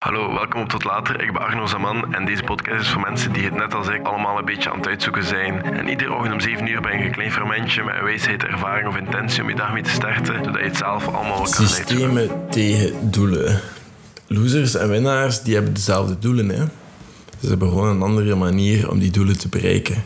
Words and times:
Hallo, 0.00 0.32
welkom 0.32 0.60
op 0.60 0.68
Tot 0.68 0.84
Later. 0.84 1.22
Ik 1.22 1.32
ben 1.32 1.42
Arno 1.42 1.66
Zaman 1.66 2.14
en 2.14 2.24
deze 2.24 2.42
podcast 2.42 2.80
is 2.80 2.88
voor 2.88 3.00
mensen 3.00 3.32
die 3.32 3.44
het 3.44 3.54
net 3.54 3.74
als 3.74 3.88
ik 3.88 4.06
allemaal 4.06 4.38
een 4.38 4.44
beetje 4.44 4.70
aan 4.70 4.76
het 4.76 4.86
uitzoeken 4.86 5.24
zijn. 5.24 5.62
En 5.62 5.88
iedere 5.88 6.14
ochtend 6.14 6.32
om 6.32 6.40
7 6.40 6.66
uur 6.66 6.80
ben 6.80 6.98
je 6.98 7.04
een 7.04 7.12
klein 7.12 7.32
fermentje 7.32 7.82
met 7.84 7.94
een 7.94 8.04
wijsheid, 8.04 8.44
ervaring 8.44 8.88
of 8.88 8.96
intentie 8.96 9.42
om 9.42 9.48
je 9.48 9.54
dag 9.54 9.72
mee 9.72 9.82
te 9.82 9.90
starten, 9.90 10.44
zodat 10.44 10.60
je 10.60 10.66
het 10.66 10.76
zelf 10.76 11.06
allemaal 11.06 11.32
kan 11.32 11.40
uitzoeken. 11.40 11.74
Systemen 11.74 12.30
tegen 12.50 13.10
doelen. 13.10 13.60
Losers 14.26 14.74
en 14.74 14.88
winnaars 14.88 15.42
die 15.42 15.54
hebben 15.54 15.74
dezelfde 15.74 16.18
doelen. 16.18 16.48
Hè? 16.48 16.64
Ze 17.40 17.48
hebben 17.48 17.68
gewoon 17.68 17.88
een 17.88 18.02
andere 18.02 18.34
manier 18.34 18.90
om 18.90 18.98
die 18.98 19.10
doelen 19.10 19.38
te 19.38 19.48
bereiken. 19.48 20.04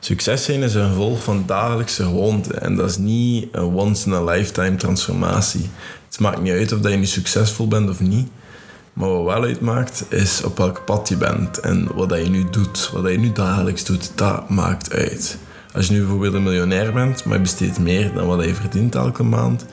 Succes 0.00 0.44
zijn 0.44 0.62
is 0.62 0.74
een 0.74 0.88
gevolg 0.88 1.22
van 1.22 1.42
dagelijkse 1.46 2.02
gewoonten 2.02 2.62
en 2.62 2.76
dat 2.76 2.90
is 2.90 2.96
niet 2.96 3.48
een 3.52 3.74
once-in-a-lifetime 3.74 4.76
transformatie. 4.76 5.70
Het 6.06 6.20
maakt 6.20 6.40
niet 6.40 6.52
uit 6.52 6.72
of 6.72 6.80
dat 6.80 6.92
je 6.92 6.98
nu 6.98 7.06
succesvol 7.06 7.68
bent 7.68 7.90
of 7.90 8.00
niet. 8.00 8.28
Maar 8.96 9.08
wat 9.08 9.24
wel 9.24 9.42
uitmaakt, 9.42 10.04
is 10.08 10.42
op 10.42 10.58
welk 10.58 10.84
pad 10.84 11.08
je 11.08 11.16
bent 11.16 11.60
en 11.60 11.88
wat 11.94 12.08
dat 12.08 12.22
je 12.22 12.30
nu 12.30 12.46
doet. 12.50 12.90
Wat 12.92 13.10
je 13.10 13.18
nu 13.18 13.32
dagelijks 13.32 13.84
doet, 13.84 14.12
dat 14.14 14.48
maakt 14.48 14.92
uit. 14.92 15.38
Als 15.74 15.86
je 15.86 15.92
nu 15.92 16.00
bijvoorbeeld 16.00 16.34
een 16.34 16.42
miljonair 16.42 16.92
bent, 16.92 17.24
maar 17.24 17.36
je 17.36 17.42
besteedt 17.42 17.78
meer 17.78 18.12
dan 18.14 18.26
wat 18.26 18.44
je 18.44 18.54
verdient 18.54 18.94
elke 18.94 19.22
maand, 19.22 19.66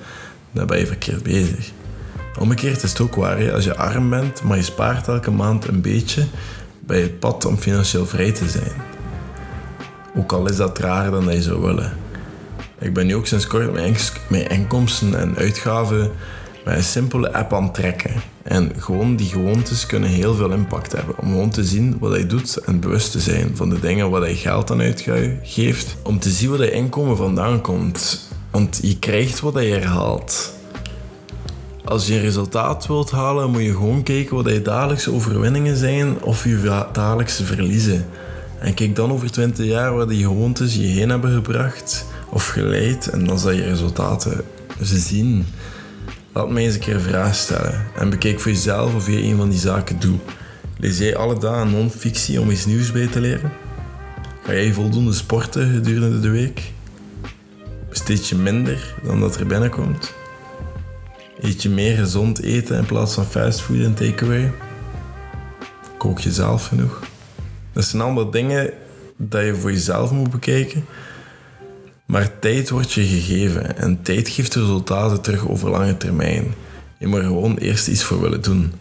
dan 0.51 0.67
ben 0.67 0.79
je 0.79 0.85
verkeerd 0.87 1.23
bezig. 1.23 1.71
Omgekeerd 2.39 2.83
is 2.83 2.89
het 2.89 3.01
ook 3.01 3.15
waar. 3.15 3.53
Als 3.53 3.63
je 3.63 3.77
arm 3.77 4.09
bent, 4.09 4.43
maar 4.43 4.57
je 4.57 4.63
spaart 4.63 5.07
elke 5.07 5.31
maand 5.31 5.67
een 5.67 5.81
beetje, 5.81 6.25
ben 6.79 6.97
je 6.97 7.03
het 7.03 7.19
pad 7.19 7.45
om 7.45 7.57
financieel 7.57 8.05
vrij 8.05 8.31
te 8.31 8.49
zijn. 8.49 8.71
Ook 10.15 10.31
al 10.31 10.49
is 10.49 10.55
dat 10.55 10.77
raar 10.77 11.11
dan 11.11 11.25
dat 11.25 11.33
je 11.33 11.41
zou 11.41 11.61
willen. 11.61 11.97
Ik 12.79 12.93
ben 12.93 13.05
nu 13.05 13.15
ook 13.15 13.27
sinds 13.27 13.47
kort 13.47 13.73
mijn 14.27 14.49
inkomsten 14.49 15.19
en 15.19 15.35
uitgaven 15.37 16.11
met 16.65 16.75
een 16.75 16.83
simpele 16.83 17.33
app 17.33 17.53
aan 17.53 17.71
trekken. 17.71 18.11
En 18.43 18.71
gewoon 18.77 19.15
die 19.15 19.27
gewoontes 19.27 19.85
kunnen 19.85 20.09
heel 20.09 20.35
veel 20.35 20.51
impact 20.51 20.91
hebben. 20.91 21.17
Om 21.17 21.27
gewoon 21.27 21.49
te 21.49 21.63
zien 21.63 21.97
wat 21.99 22.11
hij 22.11 22.27
doet 22.27 22.57
en 22.57 22.79
bewust 22.79 23.11
te 23.11 23.19
zijn 23.19 23.51
van 23.55 23.69
de 23.69 23.79
dingen 23.79 24.09
waar 24.09 24.21
hij 24.21 24.35
geld 24.35 24.71
aan 24.71 24.81
uitgeeft. 24.81 25.95
Om 26.03 26.19
te 26.19 26.29
zien 26.29 26.49
waar 26.49 26.59
je 26.59 26.71
inkomen 26.71 27.17
vandaan 27.17 27.61
komt. 27.61 28.29
Want 28.51 28.79
je 28.81 28.99
krijgt 28.99 29.39
wat 29.39 29.53
je 29.53 29.59
herhaalt. 29.59 30.53
Als 31.85 32.07
je 32.07 32.13
een 32.13 32.21
resultaat 32.21 32.87
wilt 32.87 33.11
halen, 33.11 33.51
moet 33.51 33.63
je 33.63 33.71
gewoon 33.71 34.03
kijken 34.03 34.35
wat 34.35 34.49
je 34.49 34.61
dagelijkse 34.61 35.13
overwinningen 35.13 35.77
zijn 35.77 36.23
of 36.23 36.43
je 36.43 36.85
dagelijkse 36.91 37.43
verliezen. 37.43 38.05
En 38.59 38.73
kijk 38.73 38.95
dan 38.95 39.11
over 39.11 39.31
20 39.31 39.65
jaar 39.65 39.95
waar 39.95 40.07
die 40.07 40.23
gewoontes 40.23 40.75
je 40.75 40.81
heen 40.81 41.09
hebben 41.09 41.33
gebracht 41.33 42.05
of 42.29 42.47
geleid 42.47 43.07
en 43.07 43.25
dan 43.25 43.39
zal 43.39 43.51
je 43.51 43.63
resultaten 43.63 44.41
zien. 44.81 45.45
Laat 46.33 46.49
mij 46.49 46.63
eens 46.63 46.73
een 46.73 46.79
keer 46.79 46.93
een 46.93 47.01
vraag 47.01 47.35
stellen 47.35 47.85
en 47.95 48.09
bekijk 48.09 48.39
voor 48.39 48.51
jezelf 48.51 48.95
of 48.95 49.07
je 49.07 49.23
een 49.23 49.37
van 49.37 49.49
die 49.49 49.59
zaken 49.59 49.99
doet. 49.99 50.21
Lees 50.77 50.97
jij 50.97 51.15
alle 51.15 51.39
dagen 51.39 51.71
non-fictie 51.71 52.41
om 52.41 52.49
iets 52.49 52.65
nieuws 52.65 52.91
bij 52.91 53.07
te 53.07 53.19
leren? 53.19 53.51
Ga 54.43 54.53
jij 54.53 54.73
voldoende 54.73 55.13
sporten 55.13 55.73
gedurende 55.73 56.19
de 56.19 56.29
week? 56.29 56.71
Besteed 57.89 58.27
je 58.27 58.35
minder 58.35 58.95
dan 59.03 59.19
dat 59.19 59.35
er 59.35 59.47
binnenkomt? 59.47 60.13
Eet 61.41 61.61
je 61.61 61.69
meer 61.69 61.97
gezond 61.97 62.41
eten 62.41 62.77
in 62.77 62.85
plaats 62.85 63.13
van 63.13 63.25
fastfood 63.25 63.77
en 63.77 63.93
takeaway? 63.93 64.51
Kook 65.97 66.19
je 66.19 66.31
zelf 66.31 66.67
genoeg? 66.67 67.01
Dat 67.73 67.85
zijn 67.85 68.01
allemaal 68.01 68.31
dingen 68.31 68.69
dat 69.17 69.45
je 69.45 69.55
voor 69.55 69.71
jezelf 69.71 70.11
moet 70.11 70.31
bekijken. 70.31 70.85
Maar 72.05 72.39
tijd 72.39 72.69
wordt 72.69 72.91
je 72.91 73.05
gegeven 73.05 73.77
en 73.77 74.01
tijd 74.01 74.29
geeft 74.29 74.55
resultaten 74.55 75.21
terug 75.21 75.47
over 75.47 75.69
lange 75.69 75.97
termijn. 75.97 76.53
Je 76.97 77.07
moet 77.07 77.19
er 77.19 77.25
gewoon 77.25 77.57
eerst 77.57 77.87
iets 77.87 78.03
voor 78.03 78.21
willen 78.21 78.41
doen. 78.41 78.73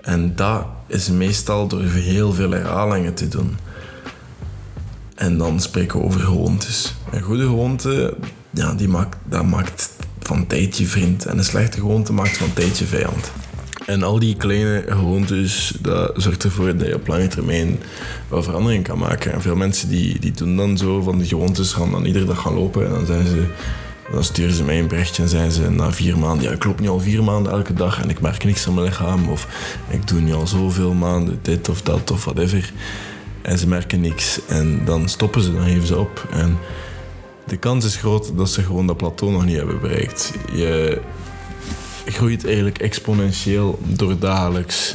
En 0.00 0.36
dat 0.36 0.66
is 0.86 1.08
meestal 1.08 1.66
door 1.66 1.82
heel 1.82 2.32
veel 2.32 2.50
herhalingen 2.50 3.14
te 3.14 3.28
doen. 3.28 3.56
En 5.14 5.38
dan 5.38 5.60
spreken 5.60 5.98
we 5.98 6.04
over 6.04 6.20
gewoontes. 6.20 6.94
Een 7.10 7.22
goede 7.22 7.42
gewoonte, 7.42 8.16
ja, 8.50 8.74
die 8.74 8.88
maakt, 8.88 9.16
dat 9.24 9.44
maakt 9.44 9.90
van 10.20 10.46
tijd 10.46 10.76
je 10.76 10.86
vriend. 10.86 11.26
En 11.26 11.38
een 11.38 11.44
slechte 11.44 11.78
gewoonte 11.78 12.12
maakt 12.12 12.36
van 12.36 12.52
tijd 12.52 12.78
je 12.78 12.86
vijand. 12.86 13.32
En 13.92 14.02
al 14.02 14.18
die 14.18 14.36
kleine 14.36 14.84
gewoontes, 14.88 15.72
dat 15.80 16.12
zorgt 16.16 16.44
ervoor 16.44 16.76
dat 16.76 16.86
je 16.86 16.94
op 16.94 17.06
lange 17.06 17.28
termijn 17.28 17.78
wel 18.28 18.42
verandering 18.42 18.84
kan 18.84 18.98
maken. 18.98 19.32
En 19.32 19.40
veel 19.40 19.56
mensen 19.56 19.88
die, 19.88 20.18
die 20.18 20.32
doen 20.32 20.56
dan 20.56 20.76
zo 20.76 21.02
van 21.02 21.18
die 21.18 21.26
gewoontes, 21.26 21.72
gaan 21.72 21.90
dan 21.90 22.04
iedere 22.04 22.24
dag 22.24 22.40
gaan 22.40 22.54
lopen. 22.54 22.86
En 22.86 22.90
dan, 22.92 23.06
zijn 23.06 23.26
ze, 23.26 23.46
dan 24.12 24.24
sturen 24.24 24.54
ze 24.54 24.64
mij 24.64 24.78
een 24.78 24.88
berichtje 24.88 25.22
en 25.22 25.28
zijn 25.28 25.50
ze 25.50 25.70
na 25.70 25.92
vier 25.92 26.18
maanden... 26.18 26.44
Ja, 26.44 26.50
ik 26.50 26.64
loop 26.64 26.80
nu 26.80 26.88
al 26.88 27.00
vier 27.00 27.24
maanden 27.24 27.52
elke 27.52 27.74
dag 27.74 28.02
en 28.02 28.10
ik 28.10 28.20
merk 28.20 28.44
niks 28.44 28.66
aan 28.66 28.74
mijn 28.74 28.86
lichaam. 28.86 29.28
Of 29.28 29.48
ik 29.90 30.08
doe 30.08 30.20
nu 30.20 30.34
al 30.34 30.46
zoveel 30.46 30.94
maanden 30.94 31.38
dit 31.42 31.68
of 31.68 31.82
dat 31.82 32.10
of 32.10 32.24
whatever. 32.24 32.72
En 33.42 33.58
ze 33.58 33.68
merken 33.68 34.00
niks. 34.00 34.40
En 34.48 34.84
dan 34.84 35.08
stoppen 35.08 35.42
ze, 35.42 35.52
dan 35.52 35.64
geven 35.64 35.86
ze 35.86 35.98
op. 35.98 36.28
En 36.30 36.58
de 37.46 37.56
kans 37.56 37.84
is 37.84 37.96
groot 37.96 38.36
dat 38.36 38.50
ze 38.50 38.62
gewoon 38.62 38.86
dat 38.86 38.96
plateau 38.96 39.32
nog 39.32 39.44
niet 39.44 39.56
hebben 39.56 39.80
bereikt. 39.80 40.32
Je 40.52 41.00
groeit 42.06 42.46
eigenlijk 42.46 42.78
exponentieel 42.78 43.78
door 43.86 44.18
dagelijks 44.18 44.94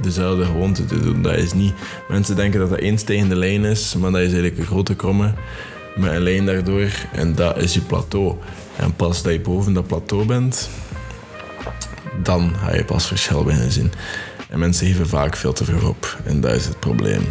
dezelfde 0.00 0.44
gewoonte 0.44 0.84
te 0.84 1.00
doen. 1.00 1.22
Dat 1.22 1.36
is 1.36 1.52
niet... 1.52 1.72
Mensen 2.08 2.36
denken 2.36 2.60
dat 2.60 2.70
dat 2.70 2.78
één 2.78 2.98
stijgende 2.98 3.36
lijn 3.36 3.64
is, 3.64 3.94
maar 3.94 4.10
dat 4.10 4.20
is 4.20 4.32
eigenlijk 4.32 4.58
een 4.58 4.66
grote 4.66 4.94
kromme 4.94 5.34
met 5.96 6.12
een 6.12 6.22
lijn 6.22 6.46
daardoor. 6.46 6.90
En 7.12 7.34
dat 7.34 7.56
is 7.56 7.74
je 7.74 7.80
plateau. 7.80 8.34
En 8.76 8.94
pas 8.94 9.22
dat 9.22 9.32
je 9.32 9.40
boven 9.40 9.72
dat 9.72 9.86
plateau 9.86 10.26
bent, 10.26 10.70
dan 12.22 12.54
ga 12.56 12.74
je 12.74 12.84
pas 12.84 13.06
verschil 13.06 13.44
binnen 13.44 13.72
zien. 13.72 13.92
En 14.48 14.58
mensen 14.58 14.86
geven 14.86 15.08
vaak 15.08 15.36
veel 15.36 15.52
te 15.52 15.64
vroeg 15.64 15.88
op. 15.88 16.18
En 16.24 16.40
dat 16.40 16.54
is 16.54 16.64
het 16.64 16.80
probleem. 16.80 17.24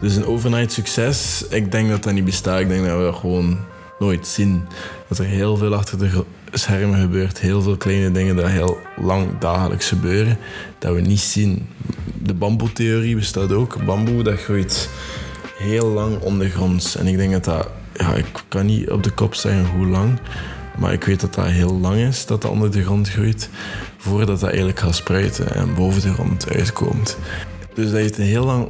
Dus 0.00 0.16
een 0.16 0.26
overnight 0.26 0.72
succes, 0.72 1.44
ik 1.50 1.72
denk 1.72 1.88
dat 1.88 2.02
dat 2.02 2.12
niet 2.12 2.24
bestaat. 2.24 2.60
Ik 2.60 2.68
denk 2.68 2.86
dat 2.86 2.96
we 2.96 3.02
dat 3.02 3.16
gewoon 3.16 3.58
nooit 4.00 4.26
zien. 4.26 4.62
Dat 5.08 5.18
er 5.18 5.24
heel 5.24 5.56
veel 5.56 5.74
achter 5.74 5.98
de 5.98 6.24
schermen 6.52 7.00
gebeurt. 7.00 7.40
Heel 7.40 7.62
veel 7.62 7.76
kleine 7.76 8.10
dingen 8.12 8.36
die 8.36 8.46
heel 8.46 8.78
lang 8.96 9.38
dagelijks 9.38 9.88
gebeuren, 9.88 10.38
dat 10.78 10.94
we 10.94 11.00
niet 11.00 11.20
zien. 11.20 11.68
De 12.22 12.34
bamboetheorie 12.34 13.14
bestaat 13.14 13.52
ook. 13.52 13.84
Bamboe 13.84 14.22
dat 14.22 14.40
groeit 14.40 14.88
heel 15.58 15.86
lang 15.86 16.20
ondergronds. 16.20 16.96
En 16.96 17.06
ik 17.06 17.16
denk 17.16 17.32
dat 17.32 17.44
dat... 17.44 17.68
Ja, 17.94 18.14
ik 18.14 18.26
kan 18.48 18.66
niet 18.66 18.90
op 18.90 19.02
de 19.02 19.10
kop 19.10 19.34
zeggen 19.34 19.66
hoe 19.66 19.86
lang. 19.86 20.18
Maar 20.78 20.92
ik 20.92 21.04
weet 21.04 21.20
dat 21.20 21.34
dat 21.34 21.46
heel 21.46 21.78
lang 21.78 21.96
is, 21.96 22.26
dat 22.26 22.42
dat 22.42 22.50
onder 22.50 22.70
de 22.70 22.84
grond 22.84 23.08
groeit. 23.08 23.48
Voordat 23.96 24.40
dat 24.40 24.48
eigenlijk 24.48 24.78
gaat 24.80 24.94
spruiten 24.94 25.54
en 25.54 25.74
boven 25.74 26.02
de 26.02 26.12
grond 26.12 26.50
uitkomt. 26.50 27.18
Dus 27.74 27.84
dat 27.84 27.94
heeft 27.94 28.18
een 28.18 28.24
heel 28.24 28.44
lang 28.44 28.68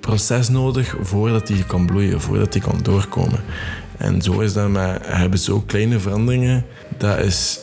proces 0.00 0.48
nodig 0.48 0.96
voordat 1.00 1.46
die 1.46 1.64
kan 1.64 1.86
bloeien, 1.86 2.20
voordat 2.20 2.52
die 2.52 2.62
kan 2.62 2.78
doorkomen. 2.82 3.40
En 4.02 4.22
zo 4.22 4.40
is 4.40 4.52
dat 4.52 4.68
met, 4.68 4.98
hebben 5.02 5.40
ook 5.50 5.66
kleine 5.66 5.98
veranderingen. 6.00 6.64
Dat 6.98 7.18
is, 7.18 7.60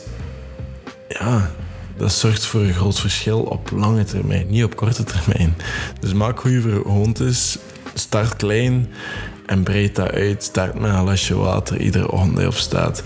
ja, 1.08 1.50
dat 1.96 2.12
zorgt 2.12 2.46
voor 2.46 2.60
een 2.60 2.74
groot 2.74 3.00
verschil 3.00 3.40
op 3.40 3.70
lange 3.70 4.04
termijn, 4.04 4.46
niet 4.48 4.64
op 4.64 4.76
korte 4.76 5.04
termijn. 5.04 5.54
Dus 6.00 6.12
maak 6.12 6.40
goede 6.40 6.60
gewoontes, 6.60 7.58
start 7.94 8.36
klein 8.36 8.88
en 9.46 9.62
breed 9.62 9.96
dat 9.96 10.10
uit. 10.10 10.42
Start 10.42 10.80
met 10.80 10.90
een 10.90 11.04
lasje 11.04 11.36
water 11.36 11.80
iedere 11.80 12.10
ochtend 12.10 12.34
dat 12.34 12.42
je 12.42 12.48
opstaat. 12.48 13.02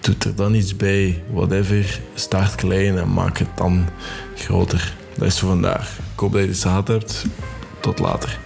Doe 0.00 0.14
er 0.18 0.34
dan 0.34 0.54
iets 0.54 0.76
bij, 0.76 1.22
whatever. 1.32 2.00
Start 2.14 2.54
klein 2.54 2.98
en 2.98 3.12
maak 3.12 3.38
het 3.38 3.56
dan 3.56 3.86
groter. 4.36 4.94
Dat 5.18 5.26
is 5.26 5.38
voor 5.38 5.48
vandaag. 5.48 5.98
Ik 6.12 6.20
hoop 6.20 6.32
dat 6.32 6.42
je 6.42 6.48
het 6.48 6.60
gehad 6.60 6.88
hebt. 6.88 7.26
Tot 7.80 7.98
later. 7.98 8.45